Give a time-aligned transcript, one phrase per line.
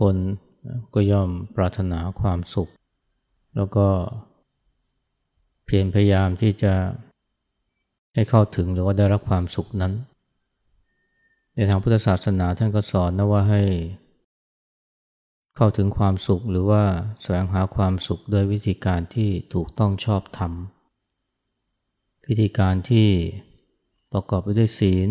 [0.00, 0.16] คน
[0.94, 2.70] ก็ย่อมปรารถนาความสุข
[3.56, 3.86] แล้วก็
[5.64, 6.74] เพียรพยายามที่จะ
[8.14, 9.92] ให้เข้าถึงหรือว่าได้รับความสุขนั้น
[11.54, 13.62] ในทางพุทธศาสนาท่านก็สอนนะว่าให้
[15.56, 16.82] เข้าถึงความสุขหรือว่า
[17.20, 20.52] แสวงหาความสุขโดยวิธีการที่ถูกต้องชอบธรรม
[22.26, 23.08] วิธีการที่
[24.12, 25.08] ประกอบไปด้วยศีล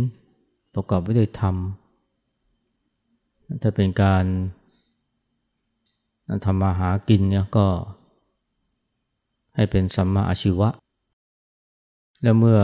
[0.76, 1.56] ประกอบไปด้วยธรรม
[3.62, 4.26] ถ้าเป็นการ
[6.46, 7.68] ทำมาหากินเนี่ยก็
[9.56, 10.70] ให้เป็นสัมมาอาชีวะ
[12.22, 12.60] และเมื่อ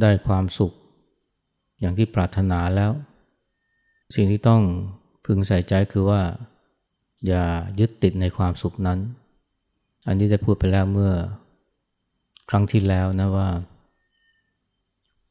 [0.00, 0.72] ได้ความสุข
[1.80, 2.92] อย่างที่ปรารถนาแล้ว
[4.14, 4.62] สิ่งที่ต้อง
[5.24, 6.22] พึงใส่ใจคือว่า
[7.26, 7.44] อย่า
[7.80, 8.98] ยึดติดในความสุขนั้น
[10.06, 11.12] อันนี้ได้พูดไปแล้วเมื่อ
[12.50, 13.48] ครั้งที่แล้วนะว่า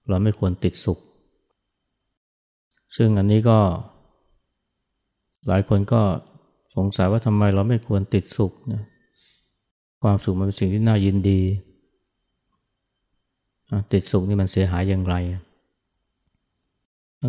[0.08, 1.00] เราไม่ควรติดสุข
[2.98, 3.60] ซึ่งอันนี้ก็
[5.48, 6.02] หลายคนก็
[6.86, 8.84] งสัยว่าทำไมเราไม่ควรติดสุขนะ
[10.02, 11.42] ความสุขมันเป็นสิ่งที่น่ายินดี
[13.94, 15.16] ติดสุขนี่มันเสียหายอย่างไร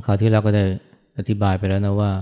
[0.06, 0.64] คราวที่แล้วก็ได้
[1.18, 2.12] อธิบายไปแล้วนะว่า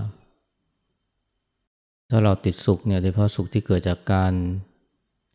[2.09, 4.33] ถ้าเราติดสุขเนี่ยโดยเฉพาะสุขที่เกิดจากการ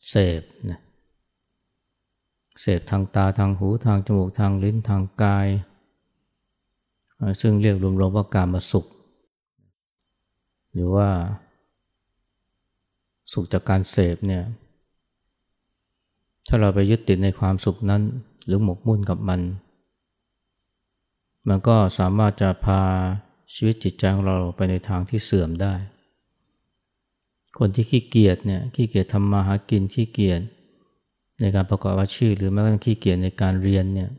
[0.09, 0.81] เสพนะ
[2.61, 5.47] เสพทางตาทางหูทางจมูกทางลิ้นทางกาย
[7.41, 8.87] ซึ่งเรียกรวมๆว่าการมาสุข
[10.73, 11.09] หรือว่า
[13.35, 14.45] สุขจากการเสพเนี่ย
[16.49, 18.03] ถ้าเราไปยึดติดในความสุขนั้น
[18.47, 19.41] หรือหมกมุ่นกับมัน
[21.49, 22.81] มันก็สามารถจะพา
[23.55, 25.75] ชีวิตจิตใจของเราไปในทางที่เสื่อมได้
[27.59, 30.41] คนที่ขี้เกียจเนี่ยขี้เกียจทำมาหากินขี้เกียจ
[31.41, 34.11] ในการประกอบอาชีพหรือแม้กระทั่งขี้เกียจในการเรียนเนี่ย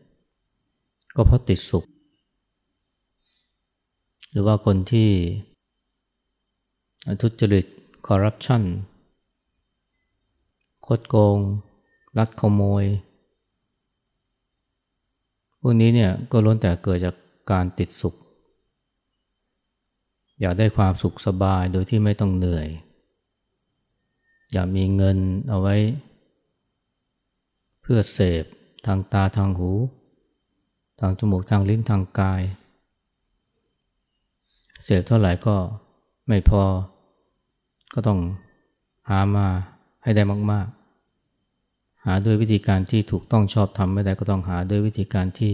[1.15, 1.85] ก็เพราะติดสุข
[4.31, 5.09] หรือว่าคนที่
[7.21, 7.65] ทุจริต
[8.07, 8.63] คอร์รัปชัน
[10.85, 11.37] คดโกง
[12.17, 12.85] ลักขโมย
[15.61, 17.15] พวกนี้เนี่ยก็ล้วนแต่เกิดจาก
[17.51, 18.15] การติดสุข
[20.41, 22.67] อยากได้ความสุขสบายโดยที่ไม่ต้องเหนื่อย
[24.53, 25.17] อยากมีเงิน
[25.49, 25.75] เอาไว้
[27.81, 28.43] เพื่อเสพ
[28.85, 29.71] ทางตาทางหู
[30.99, 32.41] ทางจมูกทางลิ้นทางกาย
[34.85, 35.55] เสพเท่าไหร่ก็
[36.27, 36.63] ไม่พอ
[37.93, 38.19] ก็ต้อง
[39.09, 39.47] หามา
[40.05, 40.67] ให้ได้มาก
[41.35, 45.53] ๆ หาด้วยวิธีการที่ถูกต้องชอบทำไม่ได้ก็ต้องหาด้วยวิธีการที่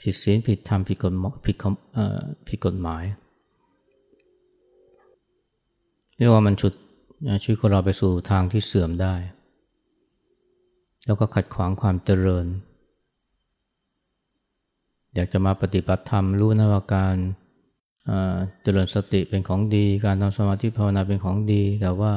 [0.00, 1.12] ผิดศีลผิดธรรมผิดกฎ
[1.46, 1.56] ผิด
[2.48, 3.04] ผิดกฎหมาย
[6.16, 6.72] เรียกว่ามันชุด
[7.44, 9.14] ช่วยคนเราไปสู่ทางที่เสื่อมได้
[11.06, 12.46] แล้วก็ขัดขวางความเจริญ
[15.14, 17.16] อยากจะมาปฏิบัติธรรมรู้นะว่าการ
[18.62, 22.12] เจริญสติเป็นของดี การทำสมาธิภาวนาเป็นของดี แต่ว่า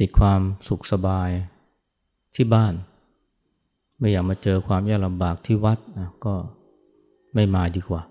[0.04, 1.30] ิดความสุขสบาย
[2.34, 2.74] ที่บ้าน
[3.98, 6.34] ไม่อยากมาเจอความยากลำบากที่วัดนะก็
[7.34, 8.02] ไม่มาดีกว่า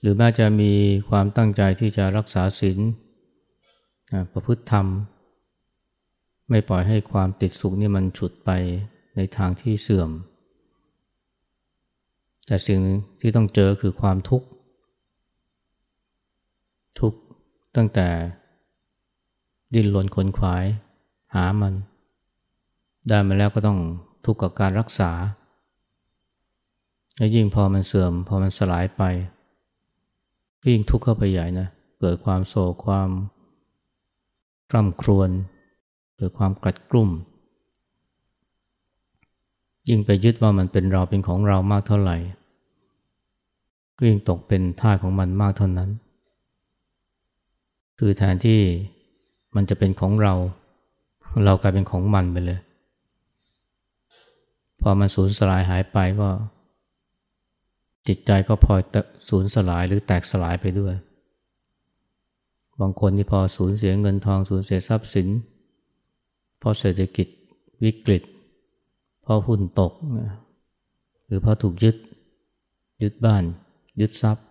[0.00, 0.72] หรือแม้จะมี
[1.08, 2.78] ความตั้งใจที่จะรักษาศีล
[4.32, 4.86] ประพฤติธรรม
[6.50, 8.50] ไม่ปล่อยให้ความติดสุขนี่มันฉุดไป
[9.16, 10.10] ในทางที่เสื่อม
[12.46, 12.80] แต่สิ่ง
[13.20, 14.46] ที่ต้องเจอคือความทุกข์
[17.00, 17.18] ทุกข์
[17.76, 18.08] ตั้งแต่
[19.74, 20.64] ดิ้นรนขนขวาย
[21.34, 21.74] หามัน
[23.08, 23.78] ได้มาแล้วก็ต้อง
[24.24, 25.10] ทุกข์กับการรักษา
[27.16, 29.02] และยิ่งพอมันเสื่อม พอมันสลายไป
[30.68, 31.68] ยิ่งทุกข์เข้าไปใหญ่นะ
[32.00, 33.08] เกิดความโศกความ
[34.70, 35.30] กร่ำครวญ
[36.16, 37.10] เกิดความกัดกลุ่ม
[39.88, 42.16] ยิ่งไปยึดว่ามันเป็นเราเป็นของเรามากเท่าไหร่
[44.04, 45.90] ยิ่งตกเป็นท่าของมันมากเท่านั้น
[47.98, 48.60] คือแทนที่
[49.54, 50.34] มันจะเป็นของเรา
[51.44, 52.60] เรากลายเป็นของมันไปเลย
[54.80, 56.28] พอมันสูญสลายหายไปก็
[58.06, 58.80] จิตใจก็พลอย
[59.28, 60.94] สูญสลายหรือแตกสลายไปด้วย
[62.80, 65.28] บางคนที่พอสูญเสียเงินทองสูญเสียทรัพย์สิน
[66.58, 67.26] เพราะเศรษฐกิจ
[67.84, 68.22] วิกฤต
[69.22, 69.92] เพราะหุ้นตก
[71.26, 71.96] หรือเพราะถูกยึด
[73.02, 73.42] ยึดบ้าน
[74.00, 74.44] ยึดทรัพย์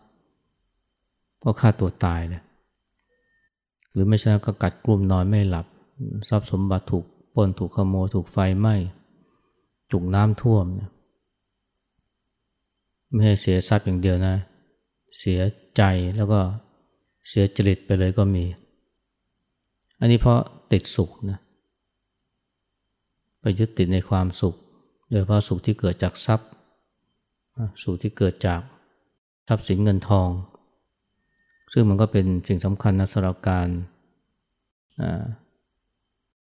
[1.44, 2.41] ก็ฆ่าตัวตายเลย
[3.97, 5.65] รือไม่ใช่ก็กัดกลุ่มนอนไม่หลับ
[6.29, 8.75] ทรัพย์สมบัติถูกปล้นถูกขโมยถูกไฟไหม้
[9.91, 10.89] ถูกน้ำท่วมนะ
[13.11, 14.35] ไม่ให้เสียทรัพย์อย่างเดียวนะ
[15.19, 15.39] เสีย
[15.77, 15.83] ใจ
[16.15, 16.39] แล้วก็
[17.29, 18.45] เสียจริตไปเลยก็มี
[19.99, 20.39] อันนี้เพราะ
[20.71, 21.39] ติดสุขนะ
[23.41, 24.55] ไปยึดติดในความสุข
[25.09, 26.49] โดยเพราะสุขที่เกิดจากทรัพย์
[27.83, 28.61] สุขที่เกิดจาก
[29.47, 30.29] ทรัพย์สินเงินทอง
[31.74, 33.68] ซึ่งมันก็เป็นสิ่งสำคัญนะสำหรับการ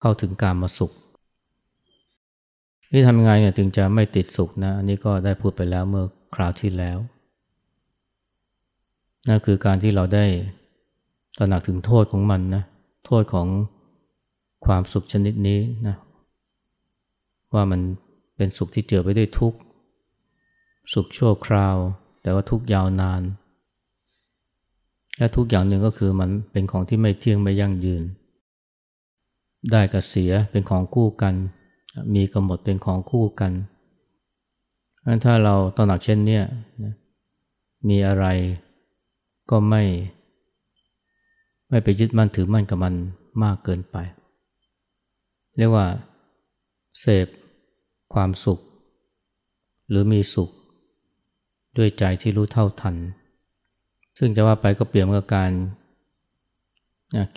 [0.01, 0.91] เข้าถึงการมาสุข
[2.91, 6.97] ที่ทำยังไงเนี่ยถึงจะไม่ติดสุขนะอันนี้ก็ได้พูดไปแล้วเมื่อคราวที่แล้ว
[9.27, 10.25] นั่นคือการที่เราได้
[11.37, 12.63] ตระหนักถึงโทษของมันนะ
[13.05, 13.47] โทษของ
[14.65, 15.95] ความสุขชนิดนี้นะ
[17.53, 17.81] ว่ามัน
[18.37, 19.59] เป็นสุขที่เจือไปด้วยทุกข์
[20.93, 21.77] สุขชั่วคราว
[22.21, 23.21] แต่ว่าทุกยาวนาน
[25.21, 28.03] และทุกอย่างหนึ่งก็คือมันเป็นของที่ไม่เที่ยงไม่ยั่งยืน
[29.71, 31.33] ได้กับเสียเป็นของคู่กัน
[32.15, 33.51] มีกำหนดเป็นของคู่กัน
[35.23, 36.39] ถ้าเราตระหนักเช่นนี้
[37.89, 38.25] มีอะไร
[39.49, 39.83] ก็ไม่
[41.69, 42.93] ไม่ไปยึดมั่นถือมั่นกับมัน
[43.43, 43.95] มากเกินไป
[45.57, 45.85] เรียกว่า
[46.99, 47.27] เสพ
[48.13, 48.59] ความสุข
[49.89, 50.49] หรือมีสุข
[51.77, 52.95] ด้วยใจที่รู้เท่าทัน
[54.17, 55.51] ซึ่งจะว่าไปก็เปรียบกับการ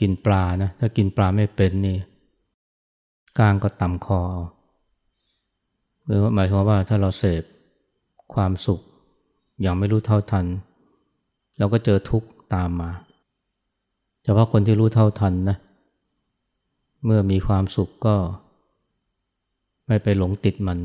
[0.01, 1.97] กินปลานะถ้ากินปลาไม่เป็นนี่
[3.39, 4.23] กลางก็ต่ำคอ
[6.05, 7.43] หรือหมายความว่าถ้าเราเสพ
[8.35, 8.81] ความสุข
[9.61, 10.47] อย่างไม่รู้เท่าทัน
[11.59, 12.91] เราก็เจอทุกข์ตามมา
[14.25, 15.57] เฉพาะคนที่รู้เท่าทันนะ
[17.05, 18.17] เมื่อมีความสุขก็
[19.87, 20.79] ไม่ไปหลงติดมัน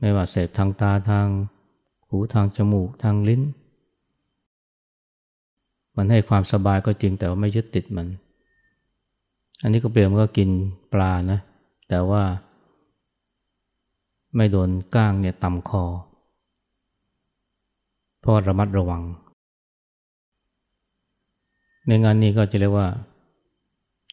[0.00, 1.26] ไม่ว่าเสพทางตาทาง
[2.08, 3.42] หูทางจมูกทางลิ้น
[6.02, 8.06] มันให้ความสบายก็จริงแต่ว่าไม่ยึดติดมัน
[9.62, 10.48] อันนี้ก็เปรียบมันก็กิน
[10.92, 11.38] ปลานะ
[11.88, 12.22] แต่ว่า
[14.36, 15.84] ไม่โดนก้างเนี่ยต่ำคอ
[18.20, 19.02] เพราะระมัดระวัง
[21.86, 22.88] ในงานนี้ก็จะเรียกว่า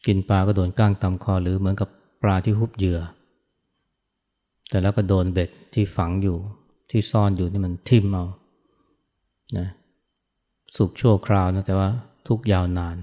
[0.06, 1.88] กินปลาก็โดนก้างต่ำคอ หรือเหมือนกับ
[2.22, 3.00] ปลาที่ฮุบเหยื่อ
[4.68, 6.36] แต่แล้วก็โดนเบ็ดที่ฝังอยู่
[6.90, 8.24] ที่ซ่อนอยู่นี่มันทิ่มเอา
[9.58, 9.68] นะ
[10.76, 11.88] สุกชั่วคราวนะแต่ว่า
[12.28, 12.96] ทุกยาวนาน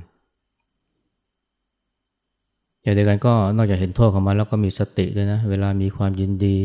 [2.82, 6.58] อย่างเดียวกันก็นอกจากเห็นโทษของมันแล้วก็มีสติด้วยนะ เวลามีความยินดี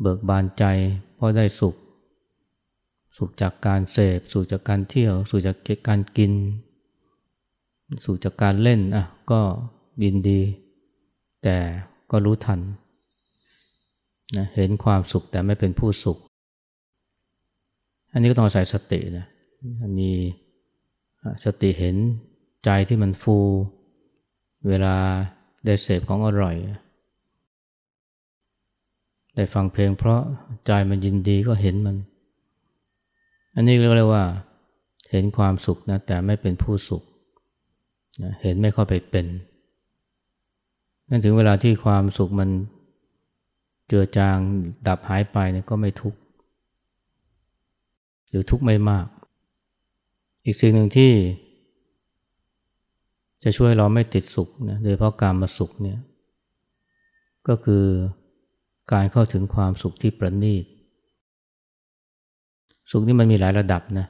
[0.00, 0.64] เบิกบานใจ
[1.14, 1.74] เพราะได้สุข
[3.16, 5.56] สุขจากการเสพสุขจากการเที่ยว สุขจาก
[5.88, 6.32] การกิน
[8.04, 9.40] สุขจากการเล่นอะก็
[10.04, 10.40] ยินดี
[11.42, 11.56] แต่
[12.10, 12.60] ก็รู้ทัน
[14.36, 16.18] นะเห็นความสุขแต่ไม่เป็นผู้สุข
[18.12, 19.26] อันนี้ก็ต้องใส่สตินะ
[19.98, 20.10] มี
[21.44, 21.96] สติเห็น
[22.64, 23.36] ใจที่มันฟู
[24.68, 24.96] เวลา
[25.64, 26.56] ได้เสพของอร่อย
[29.34, 30.20] ได้ฟังเพลงเพราะ
[30.66, 31.96] ใจมันยินดีก็เห็นมัน
[33.54, 34.24] อันนี้เรียกว่า
[35.10, 37.02] เห็นความสุขนะแต่ไม่เป็นผู้สุข
[38.22, 39.26] นะเห็นไม่เข้าไปเป็น
[41.08, 42.50] นั่นถึงเวลาที่ความสุขมัน
[43.86, 44.38] เจือจาง
[44.86, 46.18] ดับหายไปเนี่ยก็ไม่ทุกข์
[48.28, 49.06] หรือทุกข์ไม่มาก
[50.44, 51.12] อีกสิ่งหนึ่งที่
[53.44, 55.98] จะช่วยเราไม่ติดสุขนะโดยเพราะการมาสุขเนี่ย
[57.48, 57.84] ก็คือ
[58.92, 60.64] การเข้าถึงความสุขที่ประณีต
[62.90, 64.06] สุขนี่มันมีหลายระดับนะ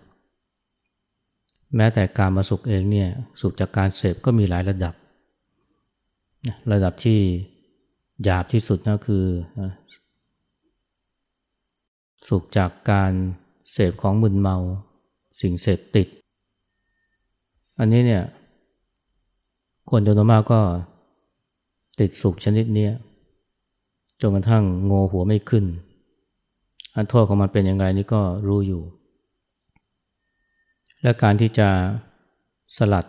[1.76, 3.09] แม้แต่การมาสุขเองเนี่ย
[3.41, 4.95] สุขจากการเสพก็มีหลายระดับ
[6.73, 7.21] ระดับที่
[8.25, 9.25] หยาบที่สุดก็คือ
[12.29, 13.12] สุขจากการ
[13.73, 14.57] เสพของมึนเมา
[15.41, 16.09] สิ่งเสพติด
[17.78, 18.23] อันนี้เนี่ย
[19.90, 20.61] คนจำนวนมากก็
[22.00, 22.88] ติดสุขชนิดนี้
[24.21, 25.64] จนกระทั่งโงหัวไม่ขึ้น
[26.95, 28.83] อันโทษของมันเป็นยังไงนี่ก็รู้อยู่
[31.02, 31.69] และการที่จะ
[32.76, 33.04] สลัด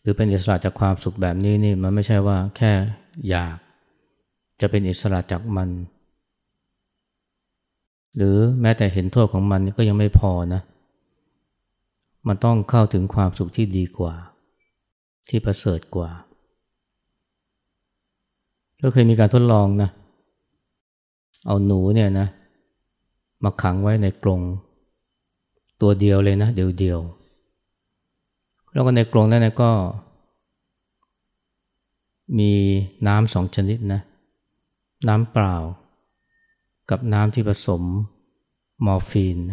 [0.00, 2.72] หรือเป็นอิสระจากความสุขแบบนี้นี่มันไม่ใช่ว่าแค่
[3.28, 3.56] อยาก
[4.60, 5.68] จะเป็นอิสระจากมัน
[8.16, 10.62] หรือแม้แต่เห็นโทษของมันก็ยังไม่พอนะ
[12.28, 14.14] มันต้องเข้าถึงความสุขที่ดีกว่า
[15.28, 16.10] ที่ประเสริฐกว่า
[18.82, 19.90] ก็เคยมีการทดลองนะ
[21.46, 22.28] เอาหนูเนี่ยนะ
[23.44, 24.40] มาขังไว้ในกรง
[25.80, 26.98] ตัวเดียวเลยนะ เดียวเดียว
[28.72, 29.70] แล้วก็ในกรงนั้นก็
[32.38, 32.52] มี
[33.06, 34.00] น้ำสองชนิดนะ
[35.08, 35.56] น้ำเปล่า
[36.90, 37.82] กับน้ำที่ผสม
[38.86, 39.52] มอร์ฟีนเพ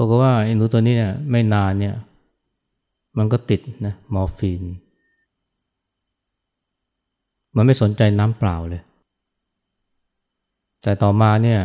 [0.00, 1.94] ราะว่าไอ้หนูตัวนี้เนี่ยไม่นานเนี่ย
[3.18, 4.62] มันก็ติดนะมอร์ฟีน
[7.56, 8.82] มันไม่สนใจน้ำเปล่าเลย
[10.82, 11.60] แต่ต่อมาเนี่ย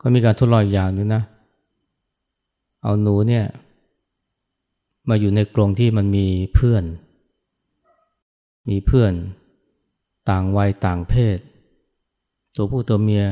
[0.00, 1.22] ก็มีการทดลองอย่างนึงนะ
[2.82, 3.44] เอาหนูเนี่ย
[5.08, 6.84] มาอยู่ในกรงที่มันมีเพื่อน
[8.70, 9.12] มีเพื่อน
[10.30, 11.38] ต่างวัยต่างเพศ
[12.56, 13.24] ตัวผู้ตัวเมีย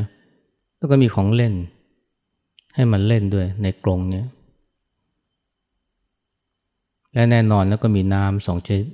[0.77, 1.55] แล้วก็มีของเล่น
[2.75, 4.27] ให้มันเล่นด้วยในกรงเนี่ย
[7.13, 8.87] และแน่นอนแล้วก็มีน้ำสองชนิด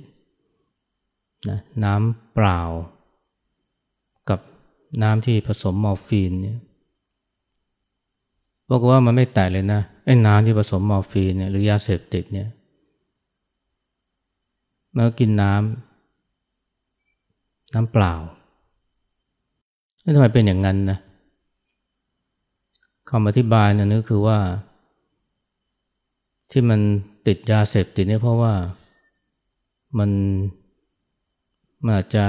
[1.49, 2.61] นะน้ำเปล่า
[4.29, 4.39] กับ
[5.03, 6.57] น้ำที่ผสมมอร์ฟีนเนี่ย
[8.69, 12.47] บอกว่ามันไม่แตกเลยนะไอ้น้ำที่ผสมมอร์ฟีนเนี่ยหรือยาเสพติดเนี่ย
[14.95, 18.13] มันก็กินน้ำน้ำเปล่า
[20.01, 20.97] แล้วทำไมเป็นอย่างนั้นนะ
[23.13, 24.39] คำอธิบายเนี่ยนึกคือว่า
[26.51, 26.79] ที่มัน
[27.27, 28.53] ติดยาเสพติดเนี่ยเพราะว่า
[29.97, 30.11] มัน
[31.83, 32.25] มันอาจจะ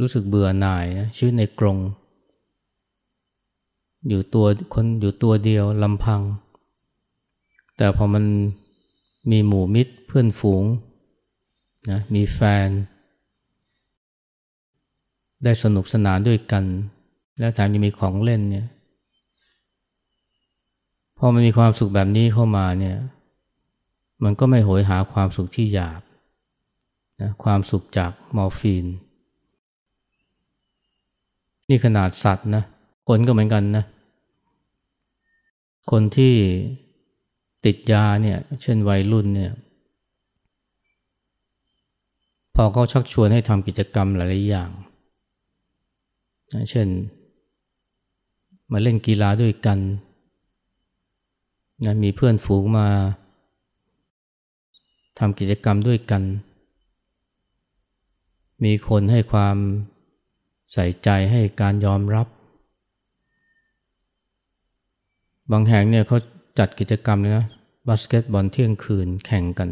[0.00, 1.78] รู้สึกเบื่อหน่ายนะชีวิตในกรง
[4.08, 6.20] อยู่ตัวคนอยู่ตัวเดียวลำพัง
[7.76, 8.24] แต่พอมัน
[9.30, 10.64] มีหมู่มิตรเพื่อนฝูง
[11.90, 12.68] นะมีแฟน
[15.44, 16.64] ได้สนุกสนานด้วยกัน
[17.38, 18.66] และแถมยังมีของเล่นเนี่ย
[21.18, 22.96] พอมันมีความสุขแบบนี้เข้ามาเนี่ย
[24.24, 26.02] มันก็ไม่โหยหาความสุขที่หยาบ
[27.20, 28.86] นะความสุขจากมอร์ฟีน
[31.68, 32.62] นี่ขนาดสัตว์นะ
[33.08, 33.84] คนก็เหมือนกันนะ
[35.90, 36.34] คนที่
[37.64, 39.52] ติดยาเนี่ย เช่นวัยรุ่นเนี่ย
[42.54, 44.70] พอเขาชักชวนให้ทำกิจกรรมหลายๆอย่าง
[46.70, 46.88] เช่น
[48.72, 49.78] มาเล่นกีฬาด้วยกัน
[51.84, 52.88] นะมีเพื่อนฝูงมา
[55.18, 56.22] ทำกิจกรรมด้วยกัน
[58.64, 59.56] มีคนให้ความ
[60.72, 62.26] ใส่ใจให้การยอมรับ
[65.52, 66.18] บางแห่งเนี่ยเขา
[66.58, 67.46] จัดกิจกรรมเลยนะ
[67.88, 69.70] บาสเกตบอลเที่ยงคืนแข่งกัน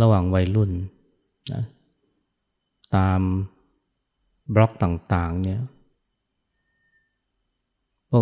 [0.00, 0.70] ระหว่างวัยรุ่น
[1.52, 1.62] นะ
[2.96, 3.20] ตาม
[4.54, 5.60] บล็อกต่างๆเนี่ย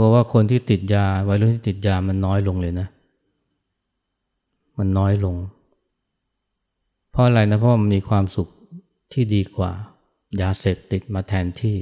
[0.02, 2.88] บอกว่าคนที่ติดยาวัยรุ่นที่ติดยามันน้อยลงเลยนะ
[4.78, 5.36] มันน้อยลง
[7.10, 8.48] เพราะอะไรนะเพราะมันมีความสุข
[9.12, 9.72] ที่ดีกว่า
[10.40, 11.76] ยาเสพติดมาแทนที่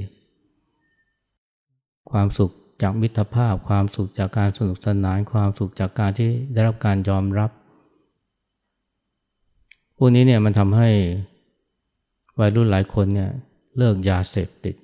[2.11, 2.51] ความสุข
[2.81, 7.51] จากมิตรภาพ ความสุขจากการสนุกสนาน ความสุขจากการที่ได้รับการยอมรับ
[9.97, 10.89] พวกนี้เนี่ยมันทำให้
[12.39, 13.29] วัยรุ่นหลายคนเนี่ย
[13.77, 14.75] เลิกยาเสพติด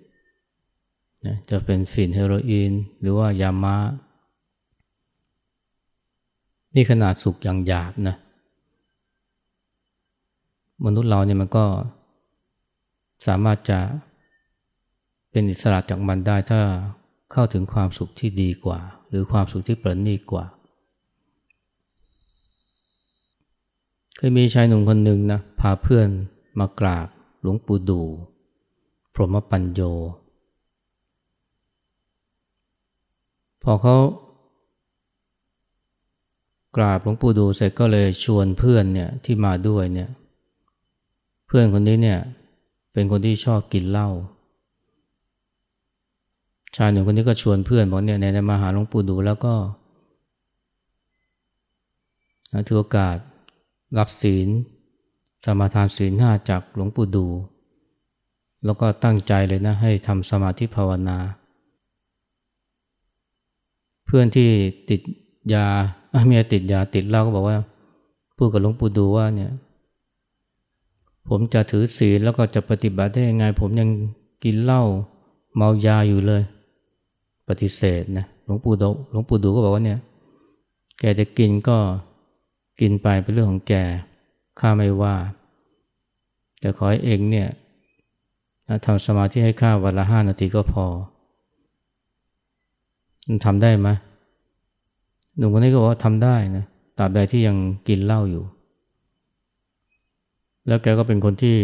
[1.26, 3.78] นะจะเป็นฝิ่นเฮโรอีน หรือว่ายามา
[6.76, 8.16] นี่ขนาดสุขอย่างหยาบนะ
[10.86, 11.66] มนุษย์เราเนี่ยมันก็
[13.28, 13.80] สามารถจะ
[15.32, 16.62] เป็นอิสระจากมันได้ถ้า
[17.32, 20.46] เข้าถึงความสุขที่ดีกว่า หรือความสุขที่ประณีตกว่า
[24.16, 26.08] เคยมีชายหนุ่มคนหนึ่งนะพาเพื่อน
[26.60, 27.08] มากราบ
[27.42, 28.02] หลวงปู่ดู
[29.14, 29.82] พรหมปัญโย
[33.70, 33.98] พอเขา
[36.76, 40.10] กราบหลวงปู่ดูเสร็จก็เลยชวนเพื่อนเนี่ยที่มาด้วยเนี่ย
[41.48, 42.20] เพื่อนคนนี้เนี่ย
[42.94, 44.10] เป็นคนที่ชอบกินเหล้า
[46.76, 49.56] ชายหนุ่มคนนี้ก็ชวนเพื่อนบอกเนี่ยในมาหาหลวงปู่ดูแล้วก็
[52.68, 53.16] ถือโอกาส
[53.98, 54.48] รับศีล
[55.44, 57.28] สมาทานศีลห้าจากหลวงปู่ดู
[58.66, 61.20] แล้วก็ตั้งใจเลยนะให้ทำสมาธิภาวนา
[64.08, 64.50] เพื่อนที่
[64.90, 65.02] ติด
[65.54, 65.66] ยา
[66.26, 67.58] เมียติดยาติดเหล้าก็บอกว่า
[68.38, 69.52] พูดกับหลวงปู่ดูว่าเนี่ย
[71.30, 73.90] ผมจะถือศีลแล้วก็จะปฏิบัติได้ยังไง ผมยัง
[74.44, 74.84] กินเหล้า
[75.56, 76.42] เมายาอยู่เลย
[77.48, 80.00] ปฏิเสธนะหลวงปู่ดูหลวงปู่ดูก็บอกว่าเนี่ย
[81.00, 81.78] แกจะกินก็
[82.80, 83.74] กินไปเป็นเรื่องของแก
[84.60, 85.16] ข้าไม่ว่า
[86.60, 87.48] แต่ขอให้เองเนี่ย
[88.86, 90.86] ทำสมาธิให้ข้าวันละห้านาทีก็พอ
[93.28, 93.90] มันทำได้ไหม
[95.38, 96.66] หนุ่มคนนี้ก็บอกว่าทำได้นะ
[96.98, 97.58] ตราบใดที่ยัง
[97.88, 98.44] กินเหล้าอยู่
[100.68, 101.58] แล้วแกก็เป็นคนที่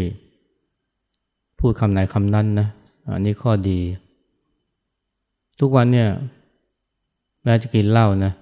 [1.60, 2.68] พูดคำไหนคำนั้นนะ
[3.14, 3.80] อันนี้ข้อดี
[5.60, 6.10] ทุกวันเนี่ย
[7.44, 8.34] แม้จะกินเหล้านะ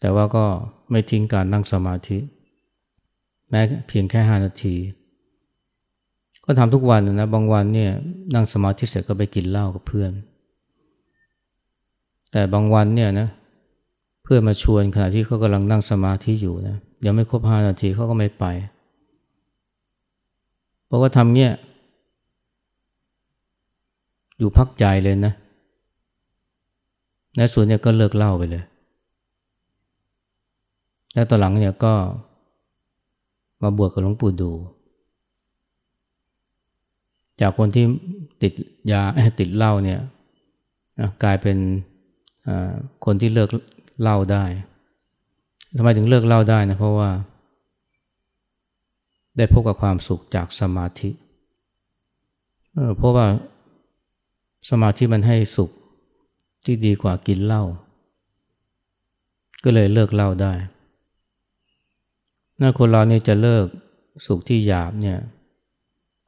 [0.00, 0.44] แต่ว่าก็
[0.90, 2.18] ไม่ทิ้งการนั่งสมาธิ
[3.50, 4.74] แม้เพียงแค่ห้านาที
[6.44, 7.90] ก็ทำทุกวันนะ บางวันเนี่ย
[8.34, 10.12] นั่งสมาธิเสร็จก็ไปกินเหล้ากับเพื่อน
[12.32, 13.28] แต่บางวันเนี่ยนะ
[14.22, 18.44] เพื่อนมาชวนขณะที่เขากำลังนั่งสมาธิอยู่นะยังไม่ครบห้านาทีเขาก็ไม่ไป
[20.86, 21.50] เพราะว่าทำเนี้ย
[24.38, 25.32] อยู่พักใจเลยนะ
[27.36, 28.64] ในส่วนเนี่ยก็เลิกเล่าไปเลย
[31.14, 31.94] แล้วต่อหลังเนี่ยก็
[33.62, 34.52] มาบวชกับหลวงปู่ดู
[37.40, 37.84] จากคนที่
[38.42, 38.52] ติด
[38.92, 39.02] ยา
[39.40, 40.00] ติดเหล้าเนี่ย
[41.22, 41.56] กลายเป็น
[43.04, 43.48] คนที่เลิก
[44.02, 44.44] เล่าได้
[45.76, 47.10] ทำไมถึงเลิกเล่าได้นะเพราะว่า
[49.36, 51.10] ได้พบกับความสุขจากสมาธิ
[52.96, 53.26] เพราะว่า
[54.70, 55.70] สมาธิมันให้สุข
[56.64, 57.62] ที่ดีกว่ากินเหล้า
[59.64, 60.54] ก็เลยเลิกเล่าได้
[62.60, 63.66] ถ้าคนเราเนี่ยจะเลิก
[64.26, 65.18] สุขที่หยาบเนี่ย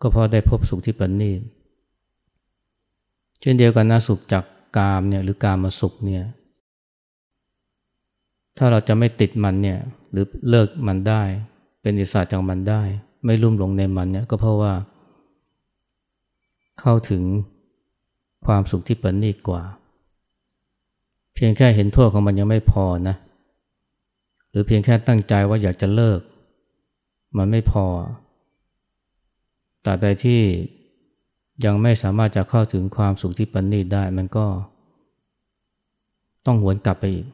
[0.00, 1.40] ก็เพราะได้พบสุขที่ประณีต
[3.40, 4.44] เช่นเดียวกันนะสุขจาก
[4.76, 6.24] กามเนี่ยหรือกามมาสุขเนี่ย
[8.56, 9.78] ถ้าเราจะไม่ติดมันเนี่ย
[10.12, 11.22] หรือเลิกมันได้
[11.82, 12.82] เป็นอิสระจากมันได้
[13.24, 14.72] ไม่ลุ่มหลงในมันเนี่ยก็เพราะว่า
[16.80, 17.22] เข้าถึง
[18.46, 19.62] ความสุขที่ประณีตกว่า
[21.34, 23.16] เพียงแค่เห็นโทษของมันยังไม่พอนะ
[24.50, 26.20] หรือเพียงแค่ตั้งใจว่าอยากจะเลิก
[27.36, 27.86] มันไม่พอ
[29.84, 30.40] ตราบใดที่
[31.64, 34.46] ยังไม่สามารถจะเข้าถึงความสุขที่ประณีตได้ มันก็
[36.46, 37.26] ต้องหวนกลับไปอีก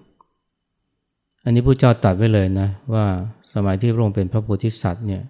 [1.45, 3.07] อันนี้พระเจ้าตรัสไว้เลยนะ ว่า
[3.55, 5.23] สมัยที่พระองค์เป็นพระโพธิสัตว์เนี่ย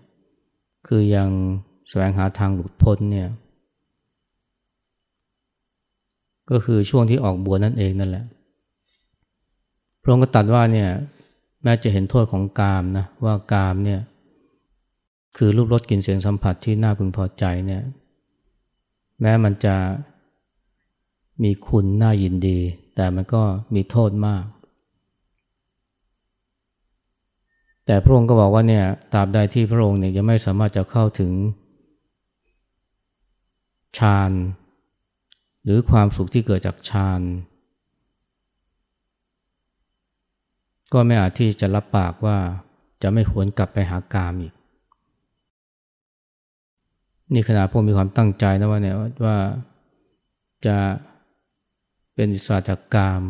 [0.87, 1.29] คือยัง
[1.89, 3.29] แสวงหาทางหลุดพ้นเนี่ย
[6.51, 8.25] ก็คือช่วงที่ออกบวชนั่นเองนั่นแหละ
[10.03, 10.89] พระองค์ก็ตรัสว่าเนี่ย
[11.63, 14.01] แม้จะเห็นโทษของกามนะว่ากามเนี่ย
[15.37, 17.83] คือรูปรสกลิ่นเสียงสัมผัสที่น่าพึงพอใจเนี่ย
[19.21, 19.77] แม้มันจะ
[21.43, 22.59] มีคุณน่ายินดี
[22.97, 23.43] แต่มันก็
[23.75, 24.45] มีโทษมาก
[27.87, 31.33] แต่พระองค์ก็บอกว่าเนี่ยตราบใดที่พระองค์เนี่ยยังไม่สามารถจะเข้าถึง
[33.99, 34.33] ฌาน
[35.65, 37.21] หรือความสุขที่เกิดจากฌาน
[40.93, 42.39] ก็ไม่อาจที่จะรับปากว่า
[43.03, 44.55] จะไม่หวนกลับไปหากามอีก
[47.33, 49.37] นี่ขนาดพวกมีความตั้งใจนะว่าเนี่ยว่า
[50.67, 50.77] จะ
[52.15, 53.23] เป็นอิสระจากกาม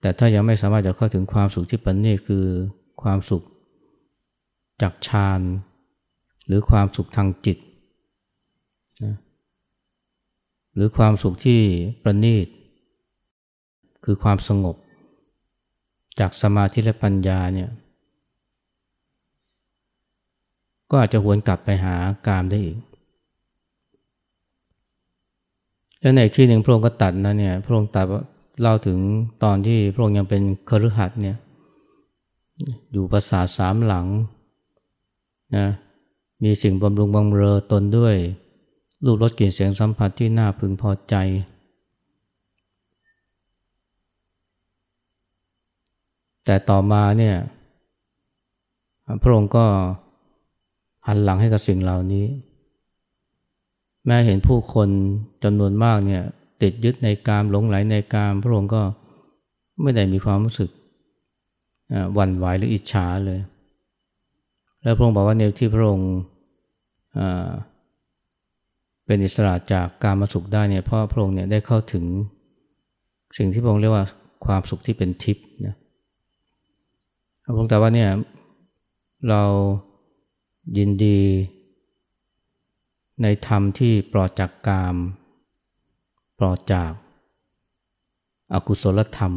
[0.00, 2.46] แต่ถ้ายังไม่สามารถจะเข้าถึงความสุขที่ปันนี่คือ
[3.02, 3.42] ความสุข
[4.82, 5.40] จากฌาน
[6.46, 7.58] หรือความสุขทางจิต
[9.04, 9.14] นะ
[10.74, 11.60] หรือความสุขที่
[12.02, 12.46] ประณีต
[14.04, 14.76] คือความสงบ
[16.20, 17.70] จากสมาธิและปัญญาเนี่ย
[20.90, 21.94] ก็อาจจะหวนกลับไปหา
[22.26, 22.78] กามได้อีก
[26.00, 28.06] แล้วในที่หนึ่งพระองค์ก็ตัดนะเนี่ยพระองค์ตัด
[28.60, 28.98] เล่าถึง
[29.44, 31.36] ตอนที่พระองค์ยังเป็นคฤหัสถ์เนี่ย
[32.92, 34.06] อยู่ปราสาทสามหลัง
[35.56, 35.66] นะ
[36.44, 38.14] มีสิ่งบำรุงบำเรอตนด้วย
[39.04, 41.14] รูปรสกลิ่นเสียงสัมผัสที่น่าพึงพอใจ
[46.44, 47.36] แต่ต่อมาเนี่ย
[49.22, 49.66] พระองค์ก็
[51.06, 52.26] หันหลังให้กับสิ่งเหล่านี้
[54.06, 54.88] แม้เห็นผู้คน
[55.44, 56.22] จำนวนมากเนี่ย
[56.62, 58.82] ติดยึดในกามหลงไหลในกามพระองค์ก็
[59.82, 60.70] ไม่ได้มีความรู้สึก
[62.14, 63.40] หวั่นไหวหรืออิจฉาเลย
[64.82, 66.12] แล้วพระองค์บอกว่าเนี่ยที่พระองค์
[69.06, 72.04] เป็นอิสระจากการมาสุขได้เนี่ยเพราะพระองค์เนี่ยได้เข้าถึง
[73.36, 74.06] สิ่งที่พระองค์เรียกว่า
[74.46, 75.74] ความสุขที่เป็นทิพย์นะ
[77.44, 78.10] พระองค์แต่ว่าเนี่ย
[79.28, 79.42] เรา
[80.74, 81.20] ยินดี
[83.22, 84.96] ในธรรมที่ปลอดจากกาม
[86.38, 86.92] ปลอดจาก
[88.52, 89.32] อากุศลธรรม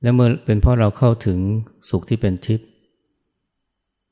[0.00, 1.38] และเมื่อเป็นเพราะเราเข้าถึง
[1.90, 2.68] สุขที่เป็นทิพย์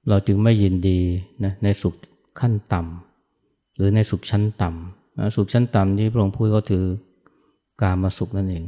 [0.08, 1.00] เราจึงไม่ยินดี
[1.44, 1.94] นะในสุข
[2.40, 6.84] ขั้นต่ำหรือในสุขชั้นต่ำสุขชั้นต่ำที่พระองค์พูดก็ถือ
[7.82, 8.64] กามาสุขนั่นเอง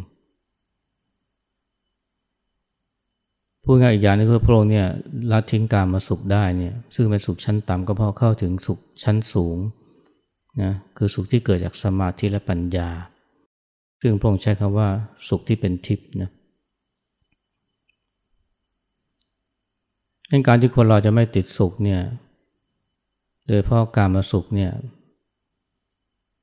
[3.64, 4.87] พูดง่ายอีกอย่างนึงคือพระองค์เนี่ย
[5.31, 9.57] ละทิ้งการมาสุขได้เนี่ยซึ่งเป็นสุขชั้นต่ำก็เพราะเข้าถึงสุขชั้นสูง
[10.62, 12.88] นะคือสุขที่เกิดจากสมาธิและปัญญา
[14.03, 14.88] ซึ่งพระองค์ใช้คำว่า
[15.29, 16.31] สุขที่เป็นทิพย์นะ
[20.48, 22.01] การที่คนเราจะไม่ติดสุขเนี่ย
[23.48, 24.72] โดยเพราะการมาสุขเนี่ย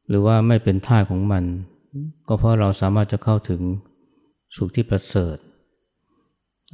[0.10, 1.44] หรือว่าไม่เป็นท่าของมัน
[2.28, 3.62] ก็เพราะเราสามารถจะเข้าถึง
[4.58, 5.38] สุขที่ประเสริฐ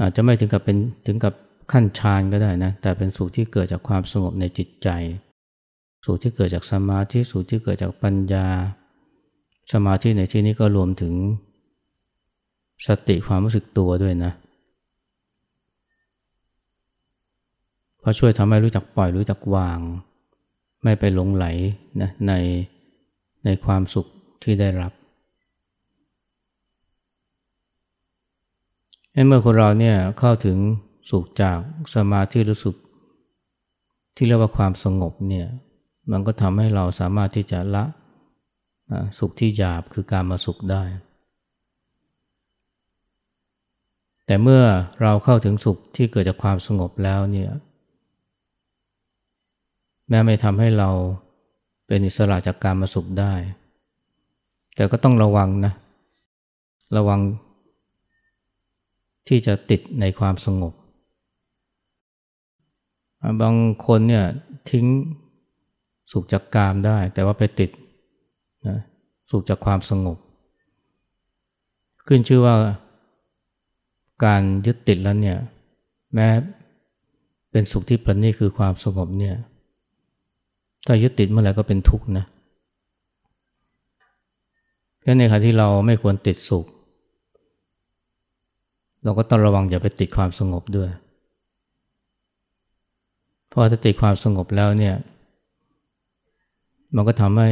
[0.01, 1.33] อาจจะไม่ถึงกับเป็นถึงกับ
[1.71, 4.89] ขั้นฌานก็ได้นะ แต่เป็นสุขที่เกิดจากความสงบในจิตใจ
[6.05, 8.47] สุขที่เกิดจากสมาธิสุขที่เกิดจากปัญญา
[9.73, 11.13] สมาธิในที่นี้ก็รวมถึง
[12.87, 14.31] สติความรู้สึกตัวด้วยนะ
[17.99, 19.79] เพราะช่วยทำให้รู้จักปล่อยรู้จักวาง
[20.83, 21.45] ไม่ไปหลงไหล
[22.01, 22.33] นะใน
[23.45, 24.05] ในความสุข
[24.43, 24.91] ที่ได้รับ
[29.27, 30.57] เมื่อคนเราเนี่ยเข้าถึง
[31.11, 31.57] สุขจาก
[31.95, 32.75] สมาธิหรือสุข
[34.15, 35.47] ที่เรียกว่าความสงบเนี่ย
[36.11, 37.83] มันก็ทำให้เราสามารถที่จะละ
[39.19, 40.83] สุขที่หยาบคือการมาสุขได้
[44.25, 44.63] แต่เมื่อ
[45.01, 47.51] เราเข้าถึงสุขที่เกิดจากความสงบแล้วเนี่ย
[50.09, 50.89] แม้ไม่ทำให้เรา
[51.87, 53.33] เป็นอิสระจากการมาสุขได้
[54.75, 55.73] แต่ก็ต้องระวังนะ
[56.97, 57.19] ระวัง
[59.27, 60.73] ที่จะติดในความสงบ
[63.41, 64.25] บางคนเนี่ย
[64.71, 64.85] ทิ้ง
[66.11, 67.69] สุขจากกามได้ แต่ว่าไปติด
[68.67, 68.79] นะ
[69.31, 70.17] สุขจากความสงบ
[72.07, 72.55] ขึ้นชื่อว่า
[74.25, 75.37] การยึดติดแล้วเนี่ย
[76.13, 76.27] แม้
[77.51, 79.35] เป็นสุขที่ประณีตคือความสงบเนี่ย
[80.85, 82.25] ถ้ายึดติดเมื่อไหร่ก็เป็นทุกข์นะ
[85.01, 86.65] เพราะในขณะที่เราไม่ควรติดสุข
[89.05, 90.89] เราก็ต้องระวังอย่าไปติดความสงบด้วย
[93.47, 94.95] เพราะถ้าติดความสงบแล้วเนี่ย
[96.95, 97.49] มันก็ทำให้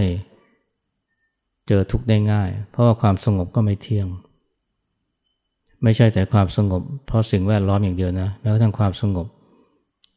[1.68, 4.08] เจอทุกข์ได้ง่าย เพราะว่าความสงบก็ไม่เที่ยง
[5.84, 9.28] ไม่ใช่แต่ความสงบ เพราะสิ่งแวดล้อมอย่างเดียวนะแม้กระทั่งความสงบ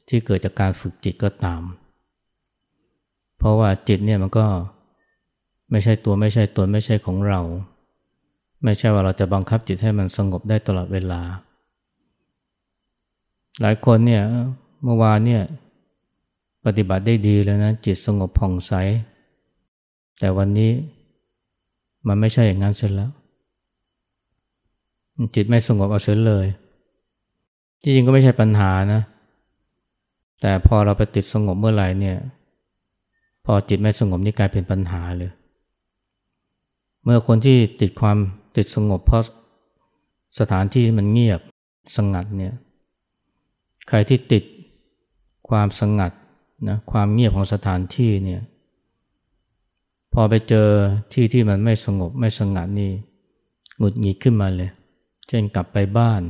[0.09, 1.63] ที่เกิดจากการฝึกจิตก็ตาม
[3.39, 4.47] เพราะว่าจิตเนี่ยมันก็
[5.71, 7.41] ไม่ใช่ตัวไม่ใช่ตนไม่ใช่ของเรา
[8.65, 11.21] ไม่ใช่ว่าเราจะบังคับจิตให้มันสงบได้ตลอดเวลา
[13.61, 14.23] หลายคนเนี่ย
[14.85, 15.43] เมื่อวานเนี่ย
[16.67, 18.73] ปฏิบัติได้ดีแล้วนะจิตสงบผ่องใส
[20.19, 20.71] แต่วันนี้
[22.09, 23.11] มันไม่ใช่อย่างนั้นเสียแล้ว
[25.35, 26.47] จิตไม่สงบเอาเสียเลย
[27.83, 29.03] จริงๆก็ไม่ใช่ปัญหานะ
[30.41, 32.17] แต่พอเราไปติดสงบเมื่อไหร่เนี่ย
[33.45, 35.31] พอจิตไม่สงบนี่กลายเป็นปัญหาเลย
[37.09, 38.19] เมื่อคนที่ติดความ
[38.57, 39.23] ติดสงบเพราะ
[40.39, 41.41] สถานที่มันเงียบ
[41.97, 42.55] สงัดเนี่ย
[43.89, 44.45] ใครที่ติด
[45.49, 46.13] ความสงัด
[46.69, 48.41] นะความเงียบของสถานที่เนี่ย
[50.13, 50.69] พอไปเจอ
[51.13, 52.91] ที่ที่มันไม่สงบไม่สงัดนี่
[53.79, 54.71] หงุดหงิดขึ้นมาเลย
[55.29, 56.23] เช่นกลับไปบ้าน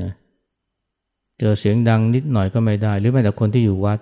[0.00, 0.12] นะ
[1.38, 3.98] เจอเสียงดังนิดหน่อยก็ไม่ได้ หรือแม้แต่คนที่อยู่วัด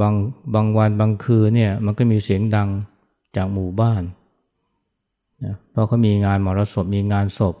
[0.00, 0.14] บาง
[0.54, 2.68] บางวันบางคืนเนี่ยมันก็มีเสียงดัง
[3.36, 4.02] จากหมู่บ้าน
[5.44, 7.54] นะเพราะเขามีงานมรสพมีงานศพ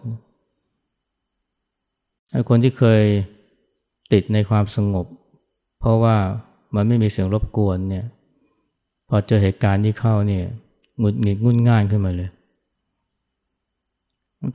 [2.32, 3.02] ไอ้คนที่เคย
[4.12, 5.06] ติดในความสงบ
[5.80, 6.16] เพราะว่า
[6.74, 8.06] มันไม่มีเสียงรบกวนเนี่ย
[9.08, 10.44] พอเจอเหตุการณ์ที่เข้าเนี่ย
[10.98, 12.30] หงุดหงิดงุนง่านขึ้นมาเลย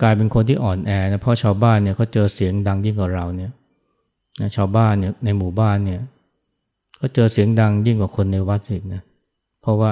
[0.02, 3.52] กลายเป็นคนที่อ่อนแอนะเพราะชาวบ้านเนี่ยเขาเจอเสียงดังยิ่งกว่าเราเนี่ย
[4.40, 6.02] นะชาวบ้านเนี่ยในหมู่บ้านเนี่ย
[6.98, 9.02] เขาเจอเสียงดังยิ่งกว่าคนในวัดอีกนะ
[9.62, 9.92] เพราะว่า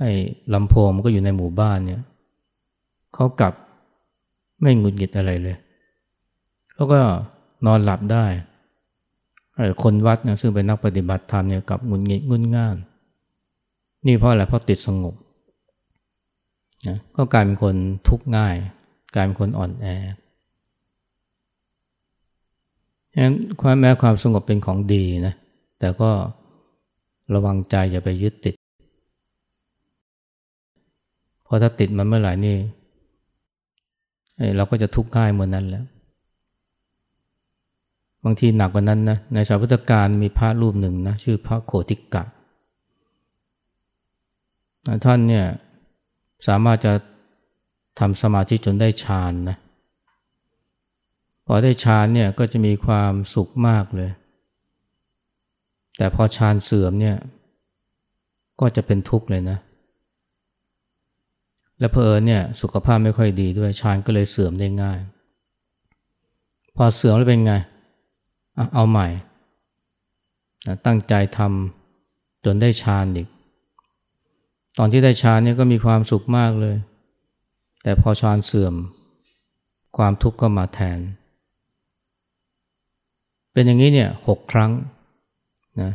[0.00, 0.12] ไอ้
[0.54, 2.02] ลำโพงมันก็อยู่ในหมู่บ้านเนี่ย
[3.14, 3.52] เขากลับ
[4.60, 5.56] ไม่หงุดหงิดอะไรเลย
[6.74, 7.00] เขาก็
[7.66, 8.26] นอนหลับได้
[9.82, 12.76] คนวัดนะซึ่งเป็นนักปฏิบัติธรรมเนี่ยกับหงุดหงิดงุนง่าน
[14.06, 15.14] นี่เพราะอะไรเพราะติดสงบ
[16.86, 17.74] นะก็กลายเป็นคน
[18.08, 18.54] ทุกข์ง่าย
[19.14, 19.86] กลายเป็นคนอ่อนแอ
[23.12, 25.34] ฉะนั้นความแม้ความสงบเป็นของดีนะ
[25.78, 26.10] แต่ก็
[27.34, 28.54] ระวังใจอย่าไปยึดติด
[31.54, 32.56] ราะถ้าติดมันเมื่อไหร่นี่
[34.56, 35.84] เราก็จะทุกข์ง่ายเหมือนนั้นแหละ
[38.24, 42.22] บางทีหนักกว่านั้นนะในสาวพุทธการมีพระรูปหนึ่งนะชื่อพระโคติกะ
[45.04, 45.44] ท่านเนี่ย
[46.46, 46.92] สามารถจะ
[47.98, 49.56] ทำสมาธิจนได้ฌานนะ
[51.46, 54.10] พอได้ฌานเนี่ยก็จะมีความสุขมากเลย
[55.96, 57.16] แต่พอฌานเสื่อมเนี่ย
[58.60, 59.58] ก็จะเป็นทุกข์เลยนะ
[61.78, 64.98] และเพอเนี่ยสุขภาพไม่ค่อยดีด้วยฌานก็เลยเสื่อมได้ง่าย
[66.76, 67.54] พอเสื่อมแล้วเป็นไง
[68.74, 69.08] เอาใหม่
[70.86, 73.28] ตั้งใจทำจนได้ฌานอีก
[74.78, 76.76] ตอนที่ได้ฌานเนี่ยก็มีความสุขมากเลย
[77.82, 78.74] แต่พอฌานเสื่อม
[79.96, 80.98] ความทุกข์ก็มาแทน
[83.52, 84.72] เป็นอย่างนี้เนี่ยหกครั้ง
[85.82, 85.92] นะ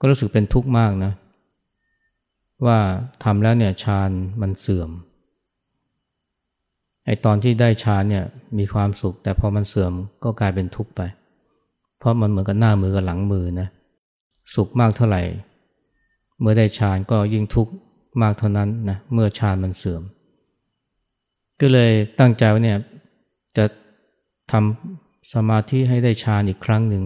[0.00, 1.12] ก็รู้สึกเป็นทุกข์มากนะ
[2.66, 2.78] ว่า
[3.24, 4.90] ทำแล้วเนี่ยฌานมันเสื่อม
[7.06, 8.24] ไอตอนที่ได้ฌานเนี่ย
[8.58, 9.92] มีความสุข แต่พอมันเสื่อม
[10.24, 11.00] ก็กลายเป็นทุกข์ไป
[11.98, 13.68] เพราะมันเหมือนกับหน้ามือกับหลังมือนะ
[14.54, 15.22] สุขมากเท่าไหร่
[16.40, 17.72] เมื่อได้ฌานก็ยิ่งทุกข์
[18.22, 20.02] มากเท่านั้นนะเมื่อฌานมันเสื่อม
[21.60, 22.78] ก็เลยตั้งใจว่าเนี่ย
[23.56, 23.64] จะ
[24.52, 27.04] ทำสมาธิให้ได้ฌานอีกครั้งหนึ่ง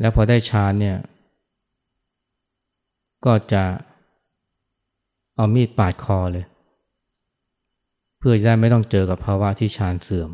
[0.00, 0.96] แล้วพอได้ฌานเนี่ย
[3.24, 3.64] ก็จะ
[5.36, 6.44] เอามีดปาดคอเลย
[8.18, 10.30] เพื่อจะได้ไม่ต้องเจอกับภาวะที่ฌานเสื่อม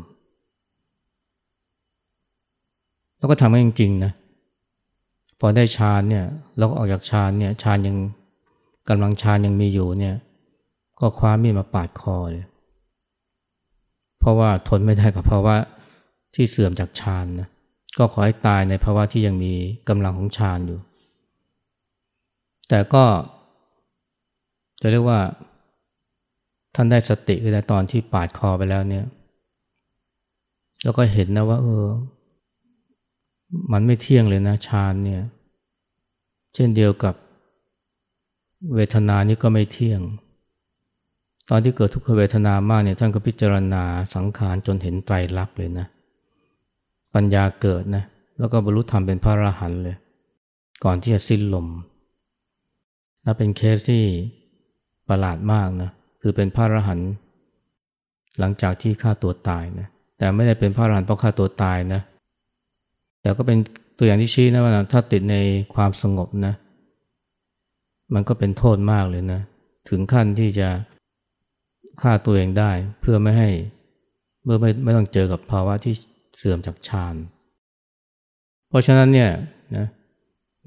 [3.17, 4.13] แล้วก็ทำให้จริงๆนะ
[5.39, 6.25] พอได้ฌานเนี่ย
[6.57, 7.95] แล้วก็ออกจากฌานเนี่ยฌานยัง
[8.89, 10.15] กำลังฌานยังมีอยู่เนี่ย
[10.99, 12.45] ก็คว้ามีดมาปาดคอเลย
[14.19, 15.55] เพราะว่าทนไม่ได้กับภาวะ
[16.35, 17.47] ที่เสื่อมจากฌานนะ
[17.97, 19.53] ก็ขอให้ตายในภาวะที่ยังมี
[19.89, 20.79] กำลังของฌานอยู่
[22.69, 23.03] แต่ก็
[24.81, 25.19] จะเรียกว่า
[26.75, 29.05] ท่านได้สติคือในตอนที่ปาดคอไปแล้วเนี่ย
[30.83, 31.85] แล้วก็เห็นนะว่า เออ
[33.71, 35.21] มันไม่เที่ยงเลยนะฌานเนี่ย
[36.55, 37.15] เช่นเดียวกับ
[38.75, 40.01] เวทนานี้ก็ไม่เที่ยง
[41.49, 43.83] ตอนที่เกิดทุกขเวทนามากเนี่ยท่านก็พิจารณา
[44.15, 45.85] สังขารจนเห็นไตรลักษณ์เลยนะ
[47.13, 48.03] ปัญญาเกิดนะ
[48.39, 49.95] แล้วก็บรรลุธรรมเป็นพระอรหันต์เลย
[50.83, 51.67] ก่อนที่จะสิ้นลม
[53.29, 54.03] และเป็นเคสที่
[55.09, 57.09] ประหลาดมากนะคือเป็นพระอรหันต์
[58.39, 59.87] หลังจากที่ฆ่าตัวตายนะ
[60.17, 62.01] แต่ไม่ได้เป็นพระอรหันต์เพราะฆ่าตัวตายนะ
[63.21, 63.57] แต่ก็เป็น
[63.97, 65.35] ตัวอย่างที่ชี้นะว่าถ้าติดใน
[65.75, 66.53] ความสงบนะ
[68.13, 69.41] มันก็เป็นโทษมากเลยนะ
[69.89, 70.69] ถึงขั้นที่จะ
[72.01, 73.49] ฆ่าตัวเองได้เพื่อไม่ให้
[74.43, 75.93] เมื่อไม่ไม่ต้องเจอกับภาวะที่
[76.37, 77.15] เสื่อมจากฌาน
[78.69, 79.29] เพราะฉะนั้นเนี่ย
[79.75, 79.85] นะ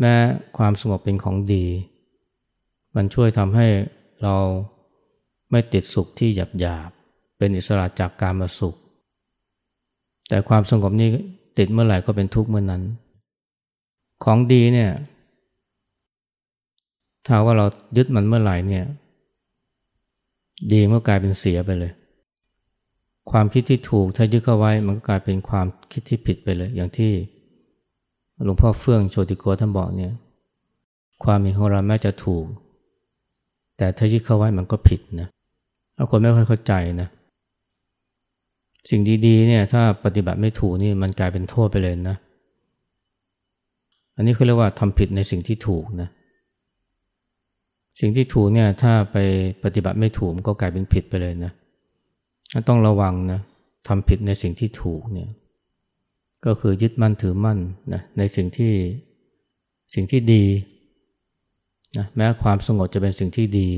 [0.00, 0.14] แม้
[0.58, 1.66] ความสงบเป็นของดี
[2.96, 3.66] มันช่วยทำให้
[4.22, 4.36] เรา
[5.50, 6.90] ไม่ติดสุขที่หยาบหยาบ
[7.38, 8.74] เป็นอิสระจากการมาสุข
[10.28, 11.08] แต่ความสงบนี้
[11.58, 12.82] ติดเมื่อไหร่ก็เป็นทุกข์เมื่อนนั้น
[14.24, 14.90] ของดีเนี่ย
[17.26, 18.86] ถ้าว่าเรายึดมันเมื่อไหร่เนี่ย
[20.72, 21.92] ดีเมื่อกลายเป็นเสียไปเลย
[23.30, 27.12] ความคิดที่ถูกถ้ายึดเข้าไว้มันก็กลายเป็นความคิดที่ผิดไปเลย อย่างที่
[28.44, 30.12] หลวงพ่อเฟื่องโชติโกท่านบอกเนี่ย
[31.24, 32.44] ความเห็นของเราแม้จะถูก
[33.76, 35.28] แต่ถ้ายึดเข้าไว้มันก็ผิดนะ
[35.94, 37.08] เอาคนไม่ค่อยเข้าใจนะ
[38.90, 42.16] สิ่งดีๆเนี่ยถ้าปฏิบัติไม่ถูกนี่มันกลายเป็นโทษไปเลยนะ
[44.16, 46.08] อันนี้เขาเรียกว่าทำผิดในสิ่งที่ถูกนะ
[48.00, 49.16] สิ่งที่ถูกเนี่ยถ้าไป
[49.64, 51.52] ปฏิบัติไม่ถูกมันก็กลายเป็นผิดไปเลยนะ
[52.68, 53.40] ต้องระวังนะ
[53.88, 55.28] ทำผิดในสิ่งที่ถูกเนี่ย
[56.44, 57.58] ก็คือยึดมั่นถือมั่น
[57.92, 58.72] นะในสิ่งที่
[59.94, 60.44] สิ่งที่ดี
[61.96, 63.68] นะแม้ความสงบจะเป็นสิ่งที่ดี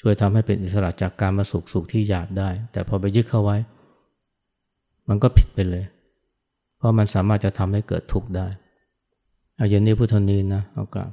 [0.00, 3.56] ช่วยทำให้เป็นอิสระจากการมาสุขสุขที่หยาบได้ แต่พอไปยึดเข้าไว้
[5.08, 5.84] มันก็ผิดไปเลย
[6.76, 8.46] เพราะมันสามารถจะทำให้เกิดทุกข์ได้
[9.56, 11.08] เอาเย็นนี้พุทธนีนะเอากราบ